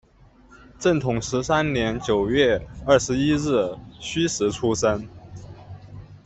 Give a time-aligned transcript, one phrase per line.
[0.79, 5.07] 正统十三年九月二十一日戌时出生。